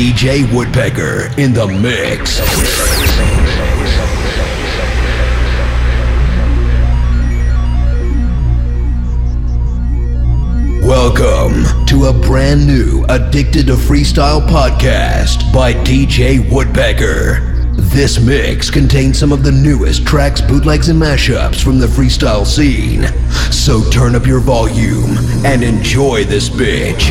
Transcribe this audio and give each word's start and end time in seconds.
DJ 0.00 0.50
Woodpecker 0.50 1.38
in 1.38 1.52
the 1.52 1.66
mix. 1.66 2.40
Welcome 10.82 11.84
to 11.84 12.06
a 12.06 12.14
brand 12.14 12.66
new 12.66 13.04
Addicted 13.10 13.66
to 13.66 13.74
Freestyle 13.74 14.40
podcast 14.48 15.52
by 15.52 15.74
DJ 15.74 16.50
Woodpecker. 16.50 17.74
This 17.74 18.18
mix 18.18 18.70
contains 18.70 19.18
some 19.18 19.32
of 19.32 19.44
the 19.44 19.52
newest 19.52 20.06
tracks, 20.06 20.40
bootlegs, 20.40 20.88
and 20.88 20.98
mashups 20.98 21.62
from 21.62 21.78
the 21.78 21.86
freestyle 21.86 22.46
scene. 22.46 23.04
So 23.52 23.82
turn 23.90 24.14
up 24.14 24.26
your 24.26 24.40
volume 24.40 25.18
and 25.44 25.62
enjoy 25.62 26.24
this 26.24 26.48
bitch. 26.48 27.10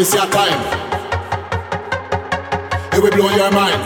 this 0.00 0.16
your 0.16 0.24
time, 0.32 0.56
it 2.96 3.04
will 3.04 3.12
blow 3.12 3.28
your 3.36 3.52
mind. 3.52 3.76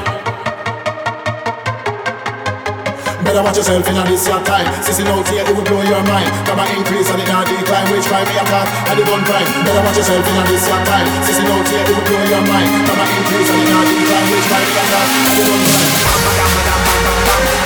Better 3.27 3.43
watch 3.43 3.57
yourself 3.59 3.83
in 3.83 3.99
this 4.07 4.23
your 4.23 4.39
time. 4.47 4.63
Sissing 4.79 5.11
out 5.11 5.27
here, 5.27 5.43
it 5.43 5.51
will 5.51 5.67
blow 5.67 5.83
your 5.83 6.05
mind. 6.07 6.31
Come 6.47 6.63
and 6.63 6.71
increase 6.79 7.11
and 7.11 7.19
it 7.19 7.27
not 7.27 7.51
decline. 7.51 7.91
Which 7.91 8.07
crime 8.07 8.31
we 8.31 8.39
attack 8.39 8.71
and 8.95 9.01
it 9.01 9.07
don't 9.11 9.27
crime. 9.27 9.49
Better 9.67 9.83
watch 9.83 9.97
yourself 9.99 10.23
in 10.23 10.47
this 10.47 10.63
your 10.71 10.79
time. 10.87 11.07
Sissing 11.27 11.51
out 11.51 11.67
here, 11.67 11.83
it 11.83 11.91
will 11.91 12.07
blow 12.07 12.23
your 12.31 12.47
mind. 12.47 12.71
Come 12.87 13.01
and 13.03 13.11
increase 13.19 13.51
and 13.51 13.59
it 13.59 13.75
not 13.75 13.83
decline. 13.83 14.27
Which 14.31 14.47
crime 14.47 14.67
we 14.71 14.75
attack 14.87 15.11
and 15.19 15.35
it 15.35 15.47
don't 15.51 15.67
crime. 15.67 17.64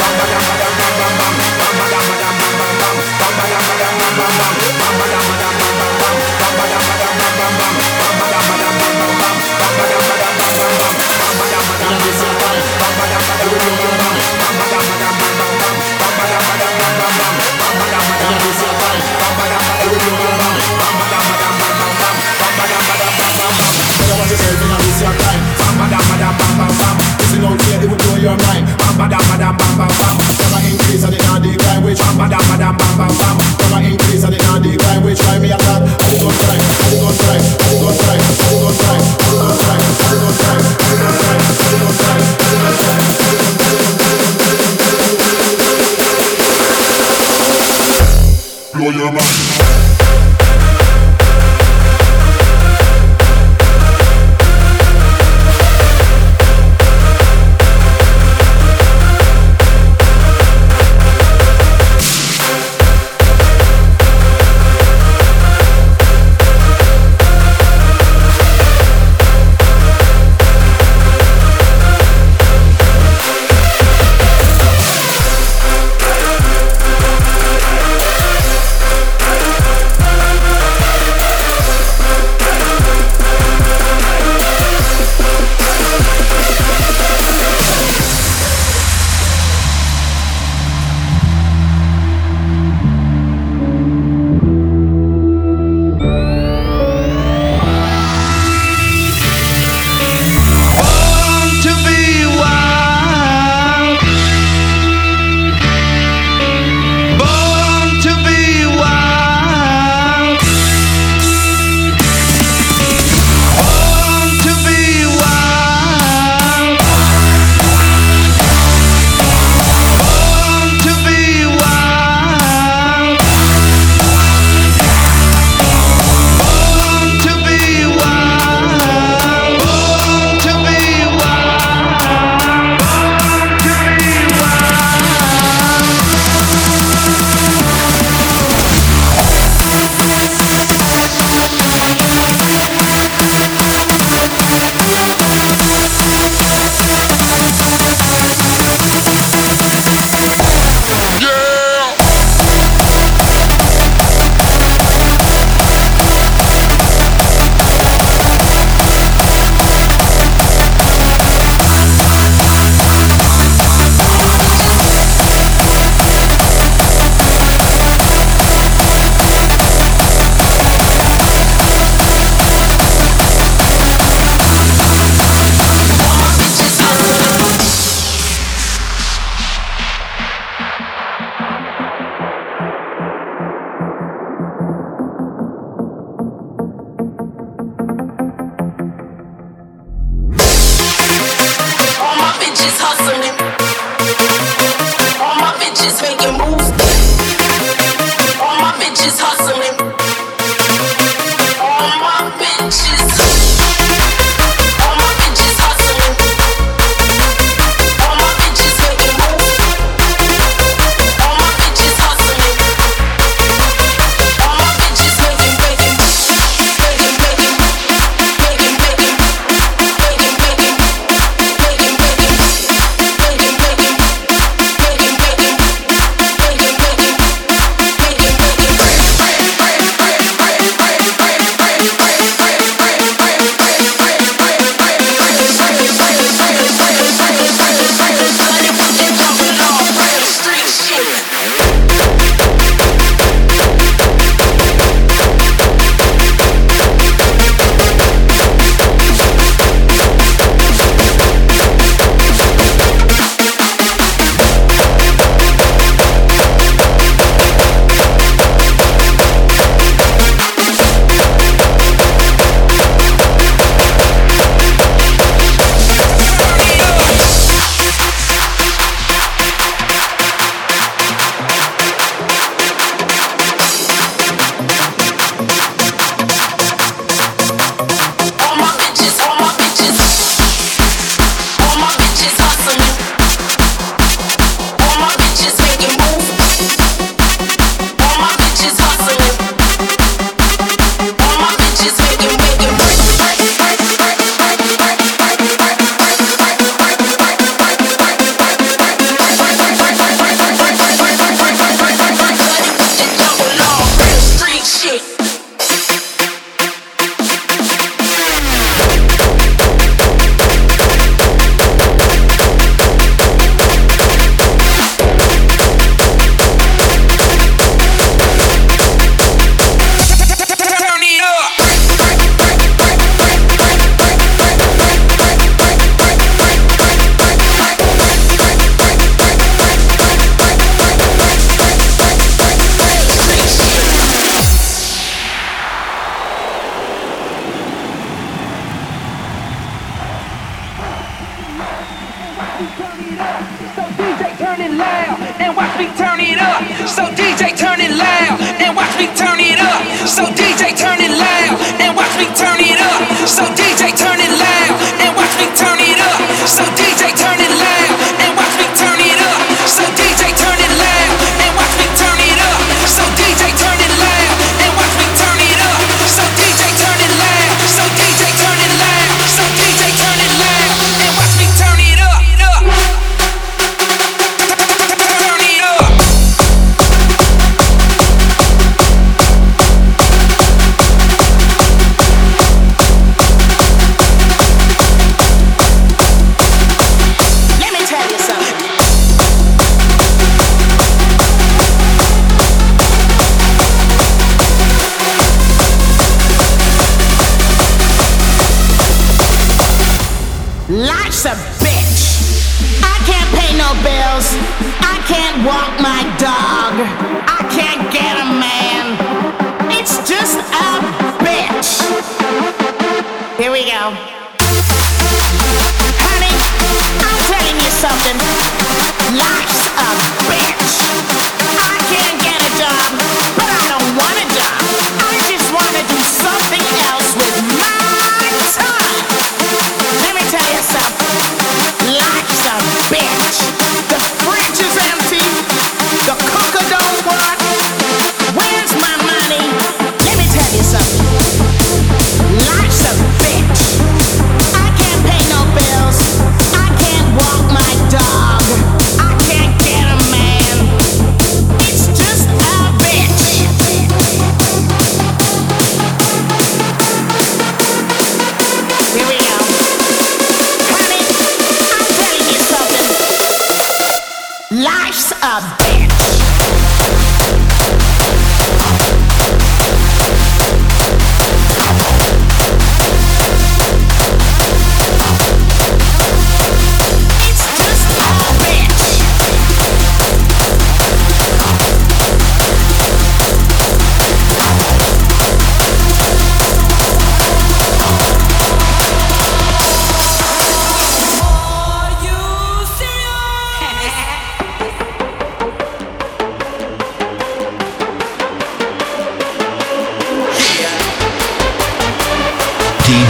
blow 48.79 48.91
your 48.91 49.11
mind. 49.11 49.88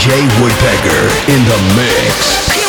DJ 0.08 0.40
Woodpecker 0.40 1.02
in 1.30 1.44
the 1.44 1.74
mix. 1.76 2.67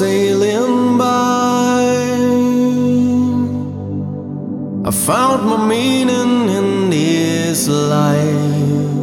Sailing 0.00 0.96
by. 0.96 1.82
I 4.88 4.90
found 4.90 5.40
my 5.50 5.58
meaning 5.68 6.48
in 6.58 6.88
this 6.88 7.68
life. 7.68 8.94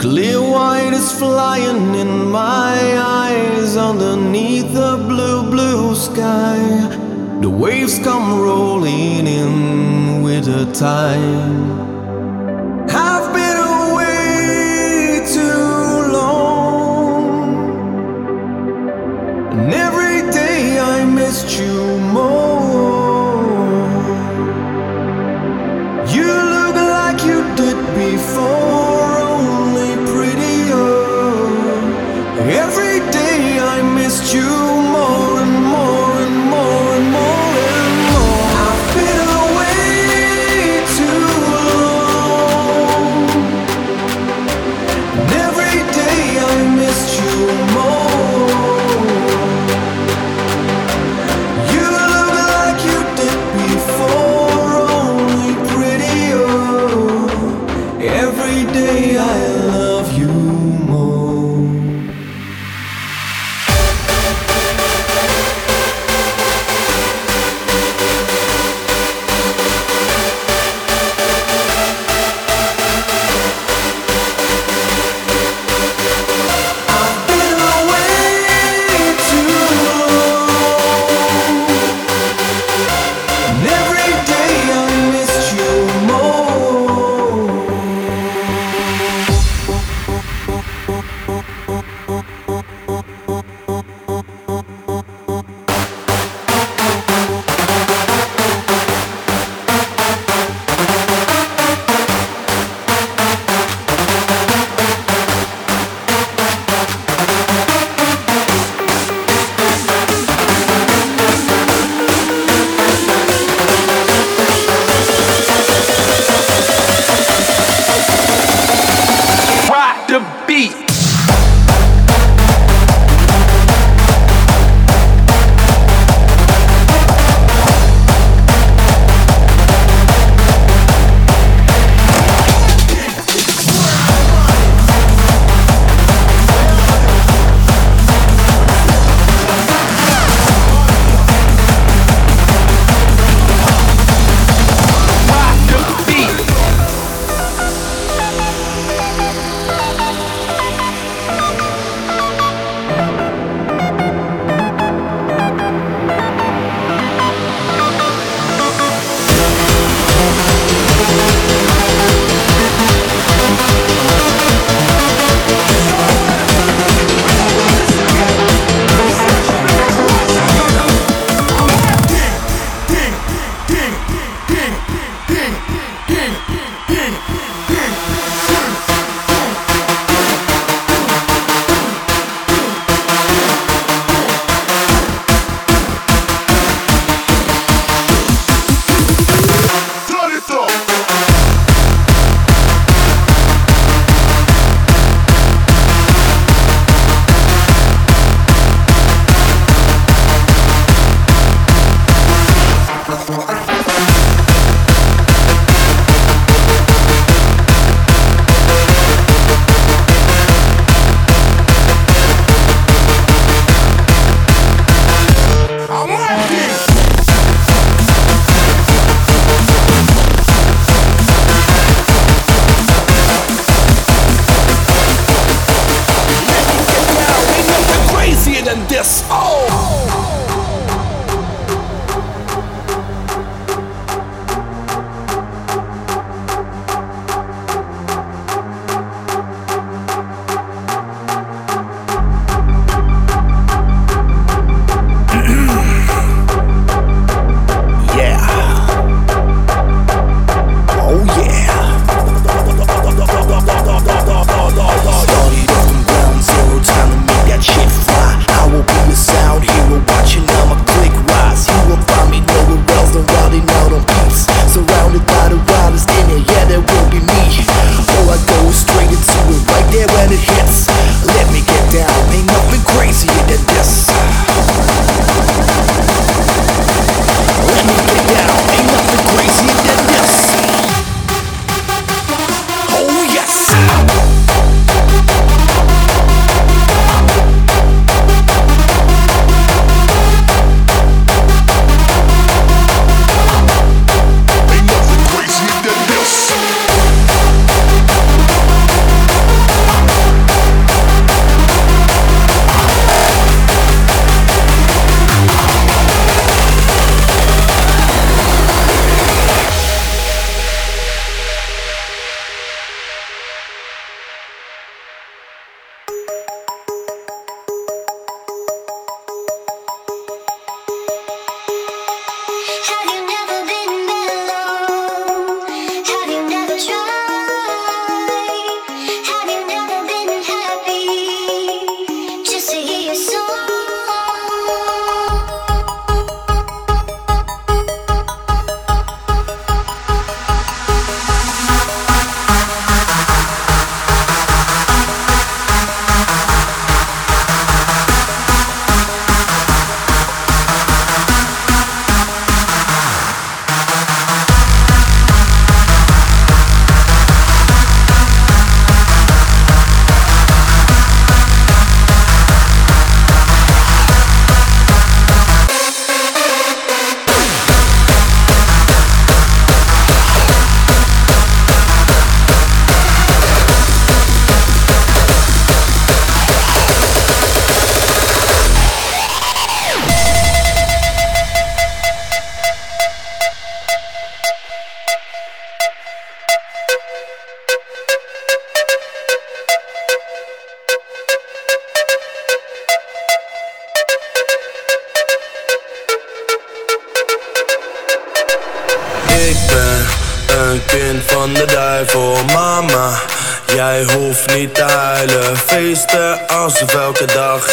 Clear 0.00 0.40
white 0.54 0.92
is 0.92 1.12
flying 1.12 1.94
in 1.94 2.32
my 2.32 2.76
eyes 3.22 3.76
underneath 3.76 4.72
the 4.74 4.96
blue, 5.10 5.50
blue 5.54 5.94
sky. 5.94 6.58
The 7.42 7.50
waves 7.62 8.00
come 8.00 8.40
rolling 8.40 9.24
in 9.40 10.22
with 10.24 10.46
the 10.46 10.64
tide. 10.72 11.95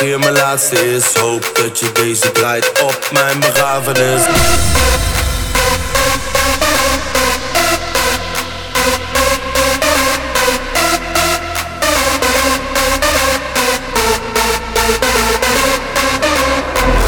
Hier 0.03 0.19
mijn 0.19 0.33
laatste 0.33 0.93
is. 0.95 1.15
Hoop 1.15 1.51
dat 1.53 1.79
je 1.79 1.91
deze 1.91 2.31
draait 2.31 2.81
op 2.81 3.09
mijn 3.11 3.39
begrafenis. 3.39 4.21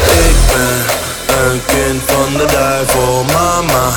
Ik 0.04 0.36
ben 0.52 0.84
een 1.44 1.60
kind 1.66 2.02
van 2.06 2.32
de 2.36 2.46
duivel, 2.52 3.24
mama. 3.24 3.92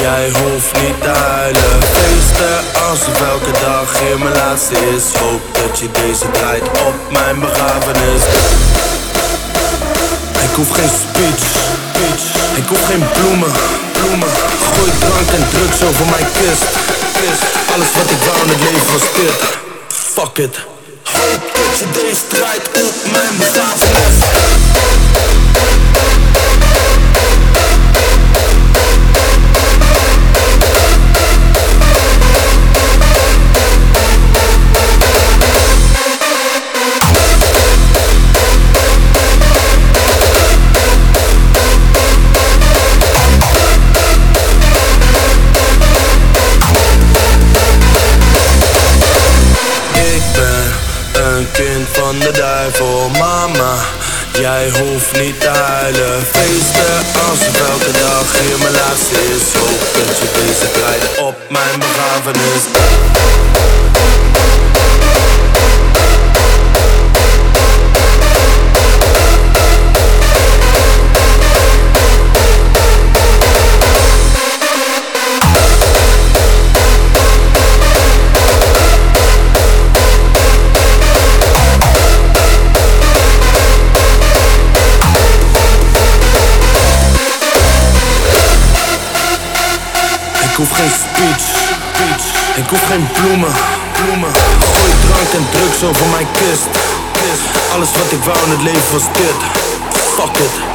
Jij 0.00 0.30
hoeft 0.30 0.80
niet 0.80 1.02
te 1.02 1.08
huilen. 1.08 1.82
Feesten 1.92 2.82
alsof 2.88 3.20
elke 3.28 3.50
dag 3.60 3.98
hier 3.98 4.18
mijn 4.18 4.34
laatste 4.34 4.74
is. 4.74 5.14
Hoop 5.20 5.41
je 5.82 5.90
deze 5.90 6.30
draait 6.30 6.68
op 6.68 6.94
mijn 7.10 7.40
begrafenis. 7.40 8.22
Ik 10.46 10.54
hoef 10.54 10.70
geen 10.70 10.92
speech, 11.02 11.42
speech. 11.92 12.24
Ik 12.56 12.66
hoef 12.68 12.84
geen 12.86 13.04
bloemen, 13.12 13.52
bloemen. 13.92 14.28
Gooi 14.74 14.90
drank 14.98 15.28
en 15.38 15.44
drugs 15.50 15.82
over 15.88 16.06
mijn 16.06 16.26
kist, 16.32 16.64
kist. 17.18 17.42
Alles 17.74 17.90
wat 17.94 18.10
ik 18.10 18.20
wou 18.26 18.36
in 18.42 18.48
het 18.48 18.62
leven 18.62 18.92
was 18.92 19.06
dit. 19.14 19.38
Fuck 19.88 20.38
it. 20.46 20.56
Hoop 21.02 21.42
dat 21.54 21.78
je 21.78 21.86
deze 21.92 22.26
draait 22.26 22.66
op 22.82 23.12
mijn 23.12 23.36
begrafenis. 23.38 24.31
Jij 54.42 54.70
hoeft 54.70 55.20
niet 55.20 55.40
te 55.40 55.48
huilen. 55.48 56.22
Feesten 56.22 56.96
alsof 57.28 57.68
elke 57.70 57.92
dag 57.98 58.40
hier 58.40 58.58
mijn 58.58 58.72
laatste 58.72 59.14
is. 59.14 59.54
Hoop 59.60 60.06
dat 60.06 60.18
je 60.18 60.28
deze 60.34 60.70
draait 60.72 61.18
op 61.28 61.36
mijn 61.50 61.78
begrafenis. 61.78 63.11
Hoef 90.62 90.76
geen 90.76 90.90
speech, 90.90 91.40
speech. 91.94 92.56
Ik 92.56 92.68
hoef 92.68 92.86
geen 92.86 93.06
bloemen, 93.12 93.52
bloemen. 93.92 94.30
Gooi 94.74 94.92
drank 95.06 95.32
en 95.32 95.46
drugs 95.50 95.82
over 95.82 96.06
mijn 96.06 96.26
kist, 96.32 96.66
kist. 97.12 97.72
Alles 97.74 97.90
wat 97.92 98.12
ik 98.12 98.22
wou 98.24 98.38
in 98.44 98.50
het 98.50 98.62
leven 98.62 98.92
was 98.92 99.06
dit. 99.12 99.36
Fuck 100.16 100.36
it. 100.36 100.71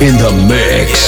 In 0.00 0.18
the 0.18 0.30
mix. 0.46 1.05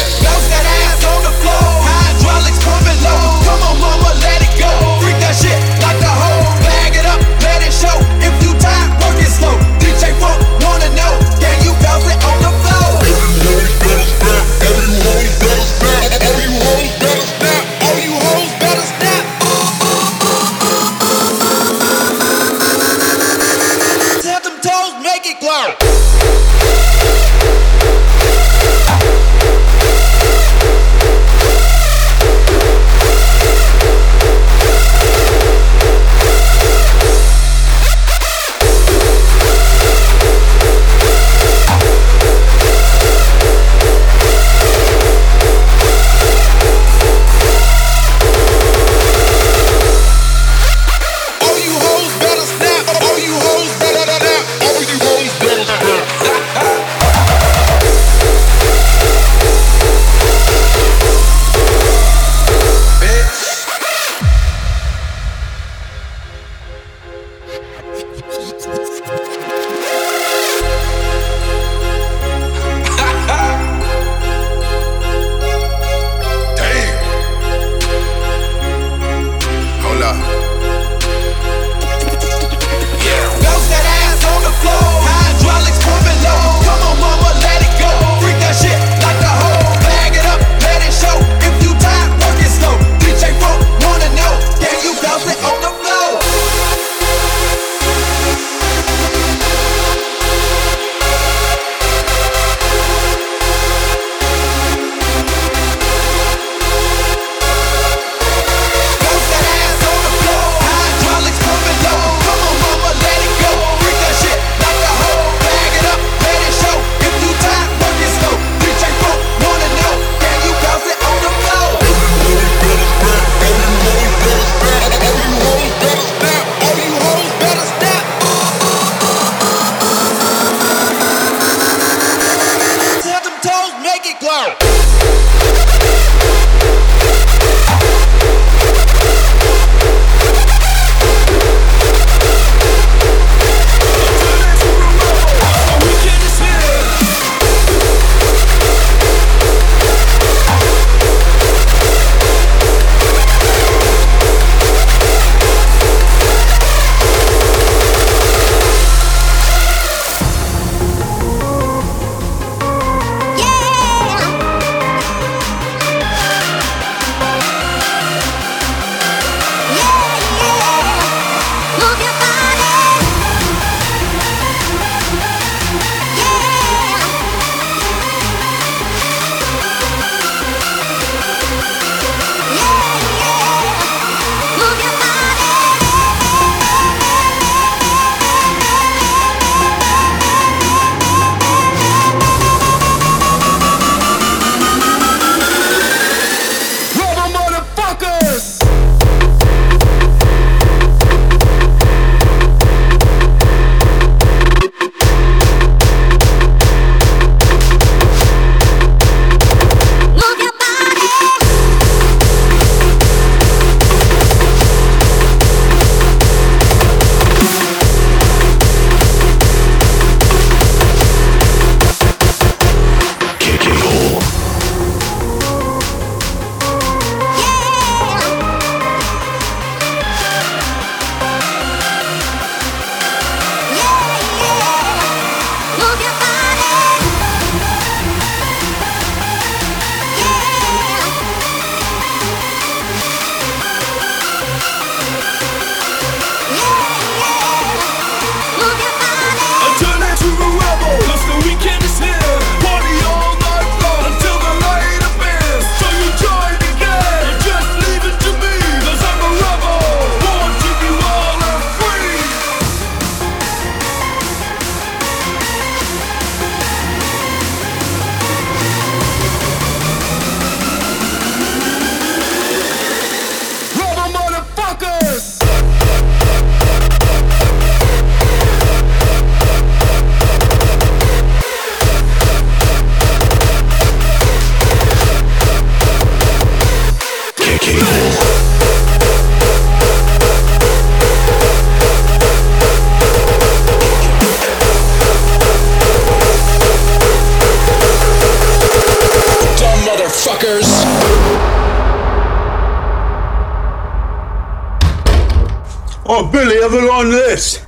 Oh, 306.10 306.26
Billy, 306.26 306.58
have 306.62 306.72
a 306.72 306.80
go 306.80 306.90
on 306.90 307.10
this. 307.10 307.62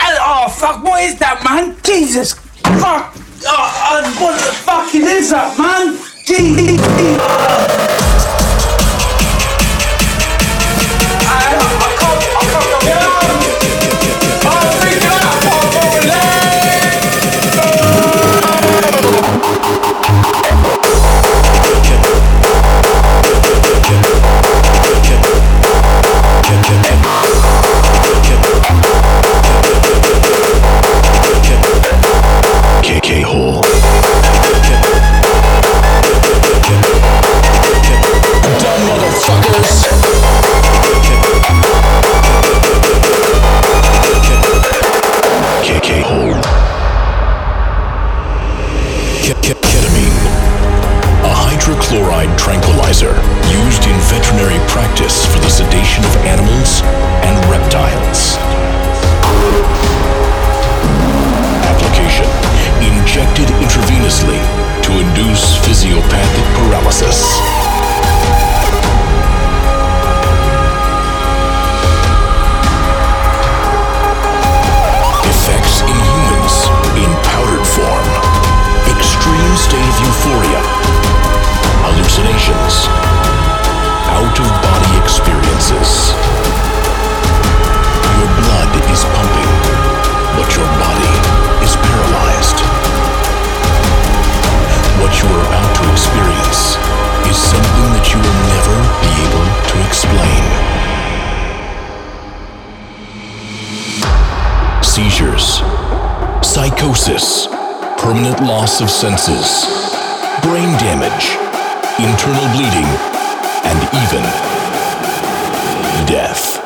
Oh, 0.00 0.48
fuck, 0.48 0.84
what 0.84 1.02
is 1.02 1.18
that, 1.18 1.42
man? 1.42 1.76
Jesus. 1.82 2.34
Fuck. 2.34 3.14
Oh, 3.46 3.90
oh, 3.90 4.16
what 4.22 4.38
the 4.38 4.52
fucking 4.52 5.02
is 5.02 5.30
that, 5.30 5.58
man? 5.58 5.98
Jesus. 6.24 8.09
Seizures, 104.90 105.58
psychosis, 106.42 107.46
permanent 107.96 108.40
loss 108.40 108.80
of 108.80 108.90
senses, 108.90 109.64
brain 110.42 110.76
damage, 110.78 111.36
internal 112.00 112.42
bleeding, 112.50 112.90
and 113.64 113.78
even 113.94 114.24
death. 116.08 116.56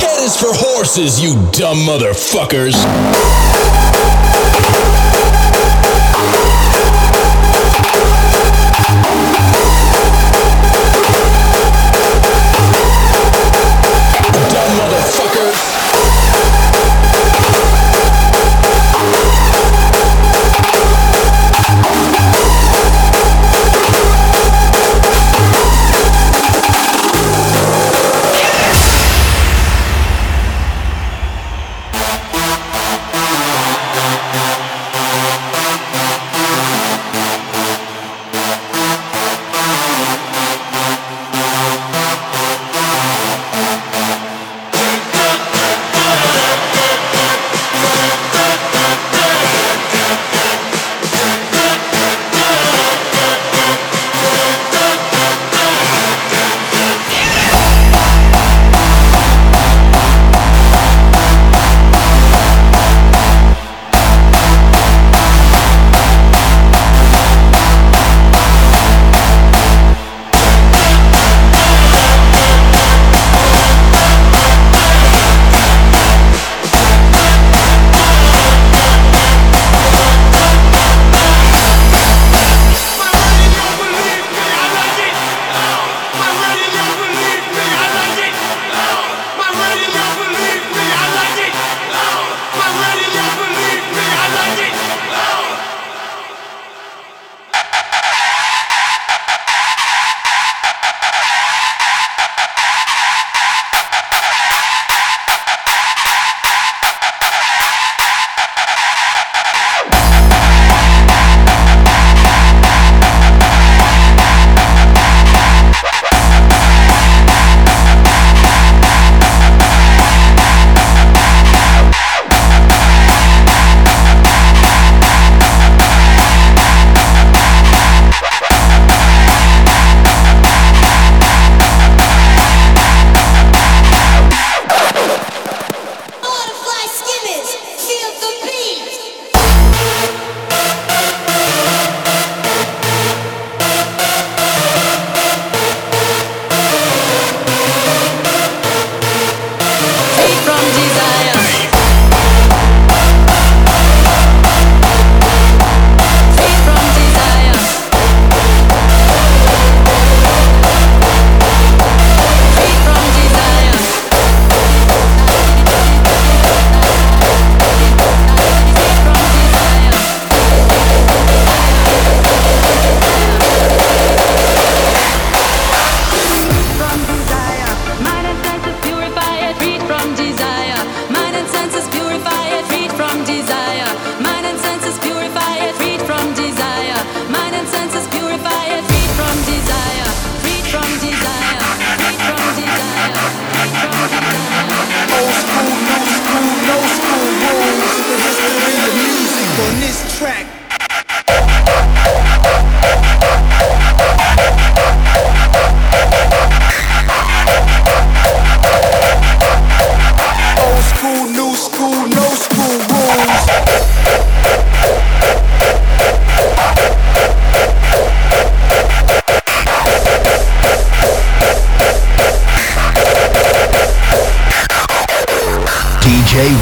Cat 0.00 0.18
is 0.20 0.34
for 0.40 0.48
horses, 0.54 1.22
you 1.22 1.34
dumb 1.52 1.76
motherfuckers. 1.86 3.59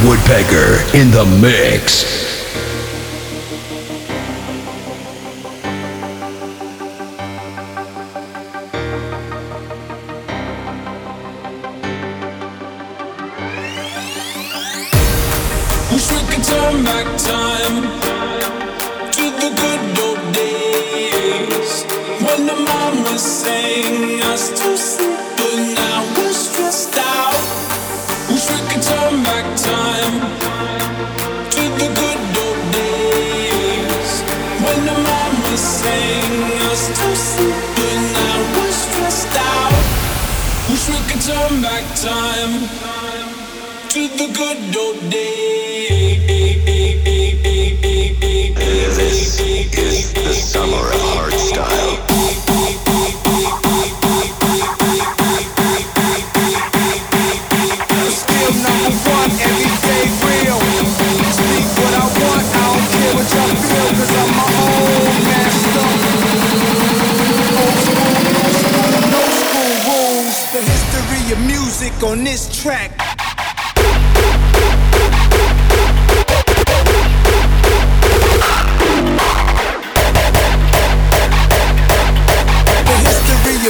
Woodpecker 0.09 0.97
in 0.97 1.11
the 1.11 1.23
mix. 1.39 2.28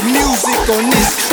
Music 0.02 0.68
on 0.70 0.90
this 0.90 1.29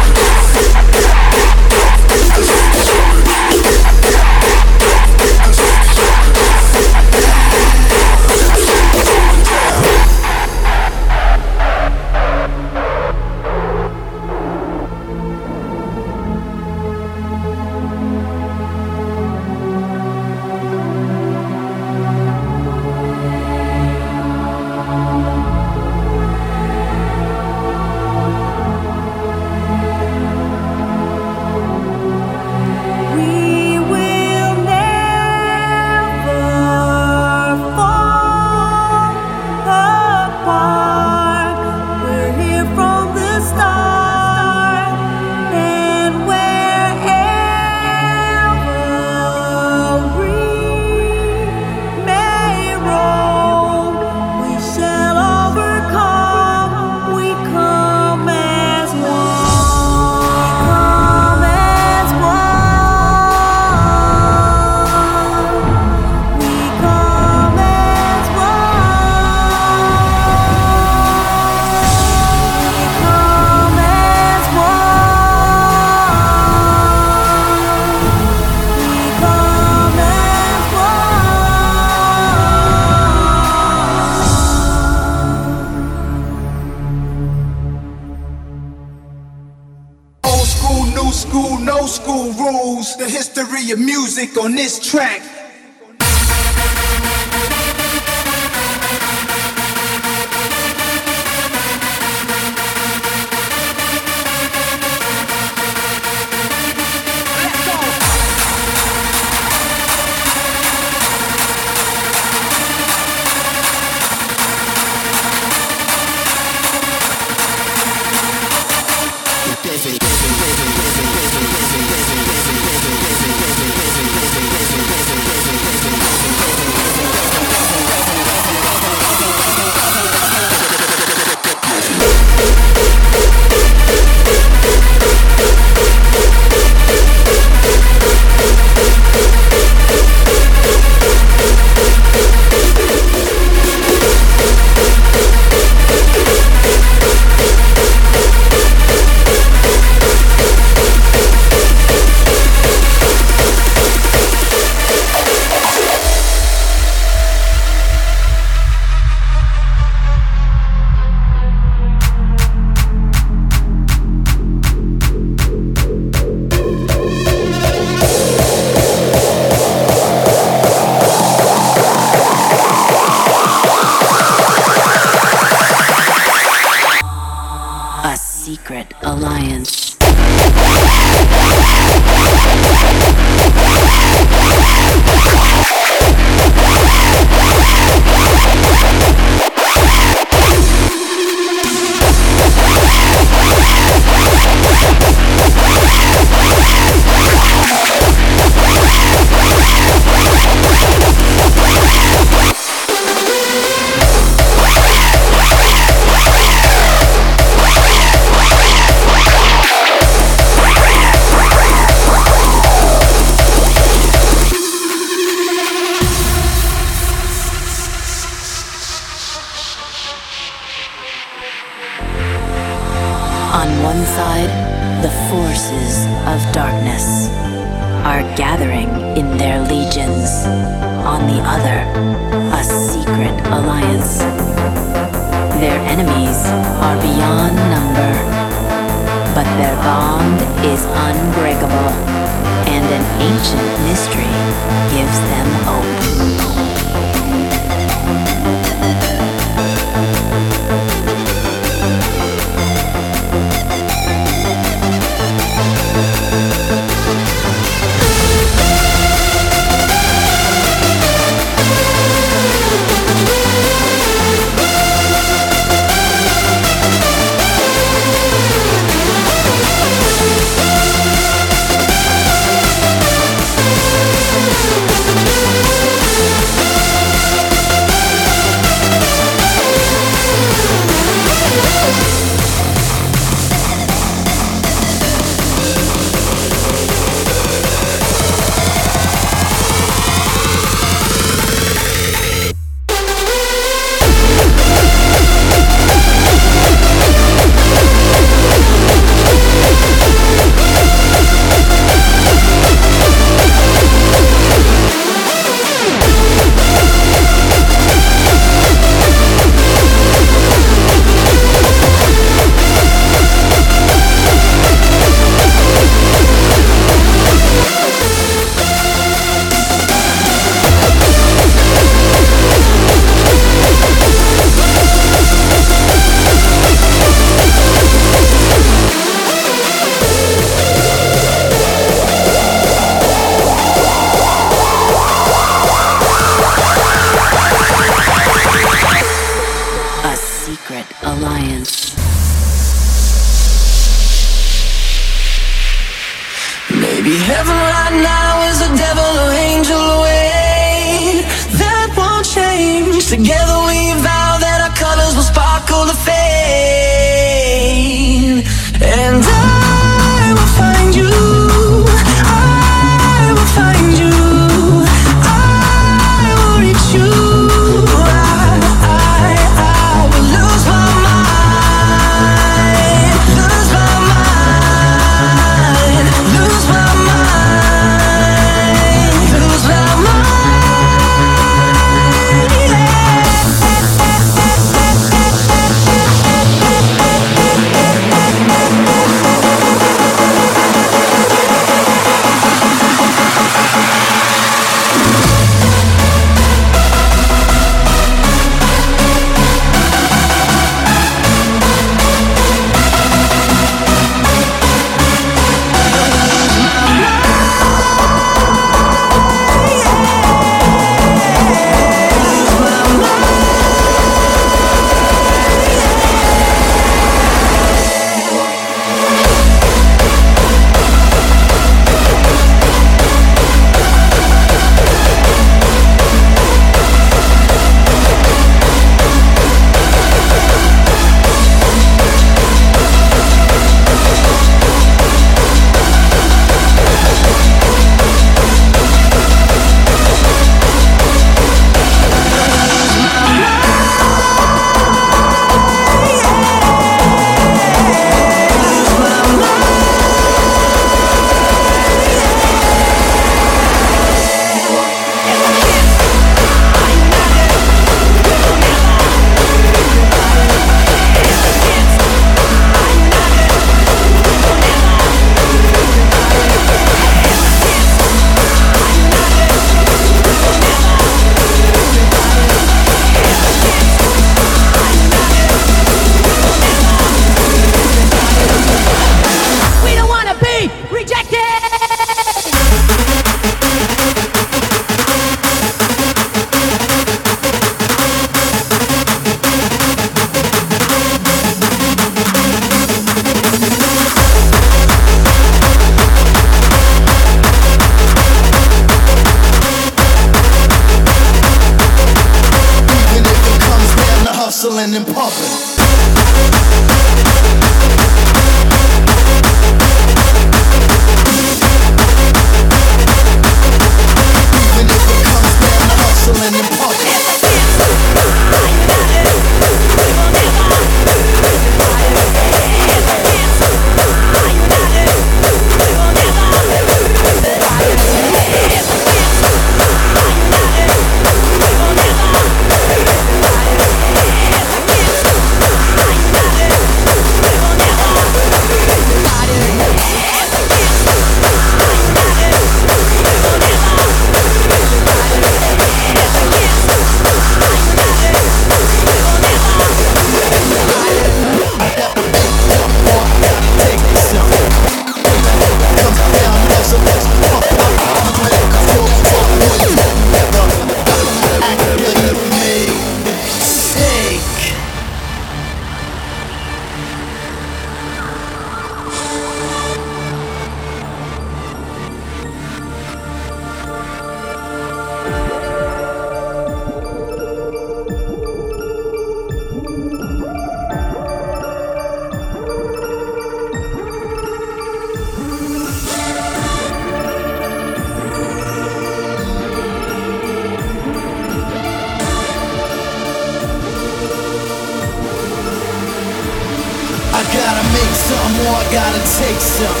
I 597.40 597.44
gotta 597.56 597.84
make 597.96 598.14
some 598.20 598.52
or 598.68 598.76
I 598.76 598.84
gotta 598.92 599.22
take 599.40 599.60
some. 599.64 600.00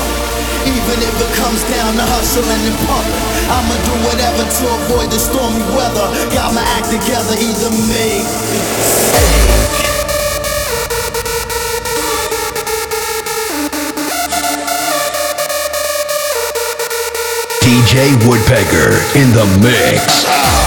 Even 0.68 0.96
if 1.00 1.14
it 1.24 1.32
comes 1.40 1.64
down 1.72 1.96
to 1.96 2.04
hustling 2.12 2.52
and 2.68 2.76
pumping, 2.84 3.24
I'ma 3.48 3.76
do 3.88 3.96
whatever 4.04 4.44
to 4.44 4.64
avoid 4.84 5.08
the 5.08 5.16
stormy 5.16 5.64
weather. 5.72 6.04
Got 6.36 6.52
my 6.52 6.60
act 6.76 6.92
together, 6.92 7.32
either 7.40 7.72
make 7.88 8.28
DJ 17.64 18.12
Woodpecker 18.28 19.00
in 19.16 19.32
the 19.32 19.46
mix. 19.64 20.59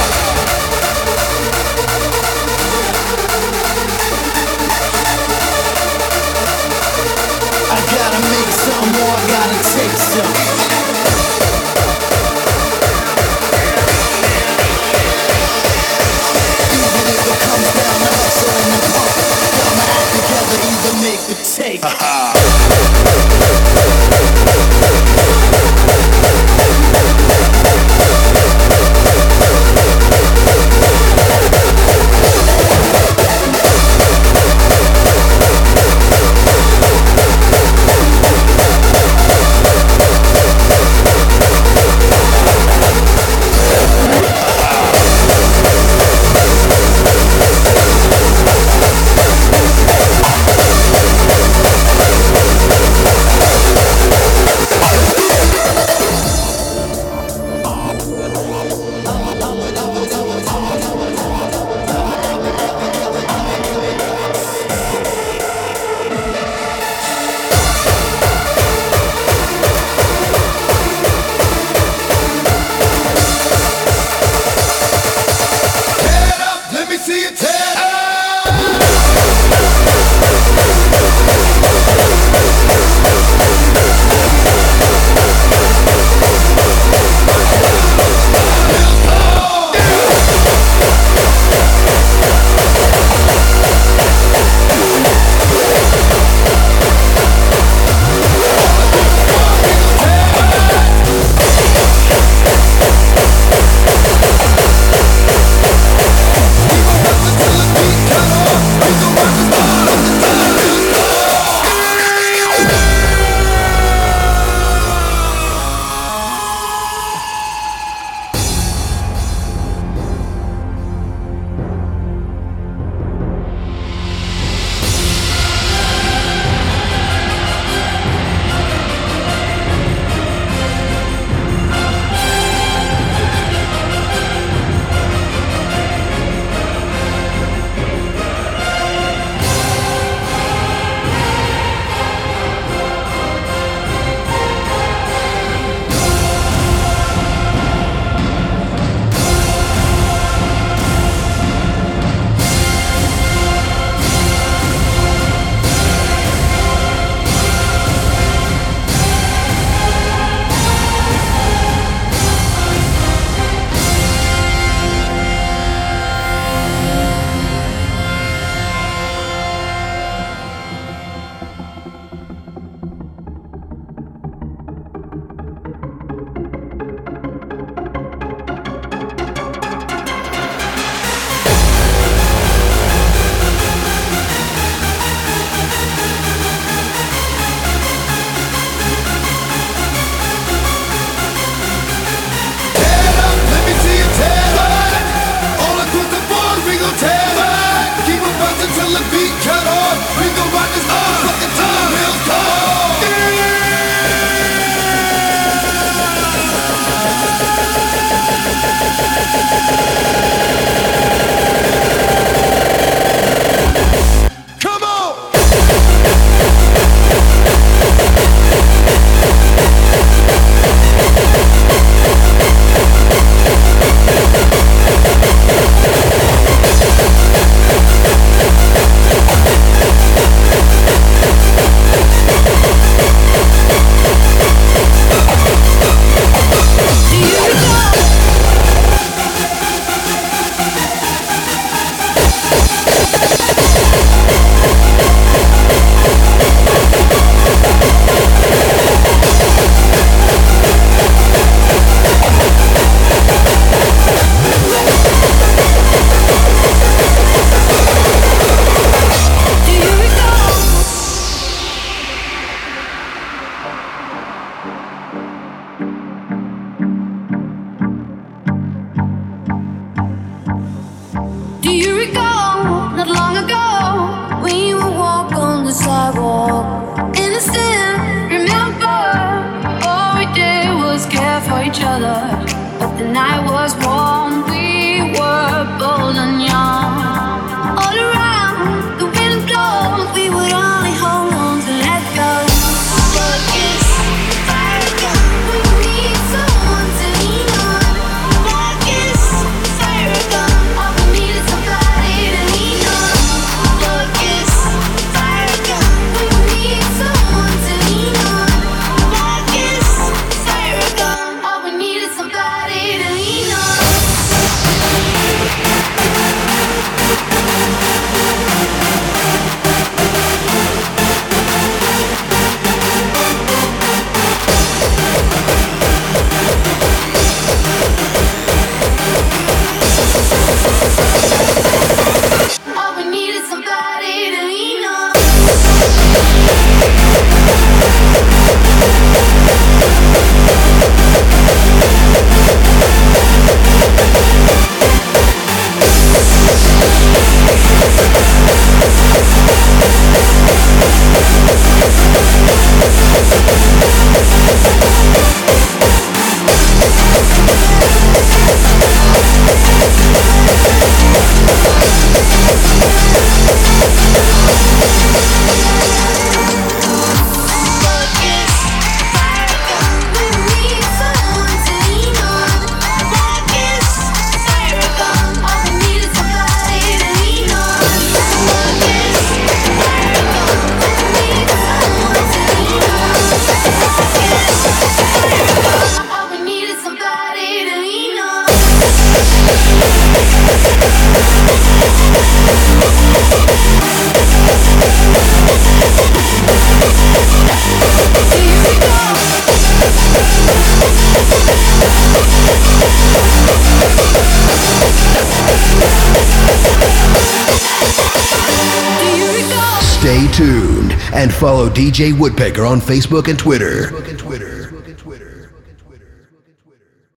DJ 411.83 412.17
Woodpecker 412.17 412.65
on 412.65 412.79
Facebook 412.79 413.27
and 413.27 413.37
Twitter. 413.37 413.91